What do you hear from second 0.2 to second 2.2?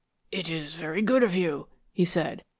"It is very good of you," he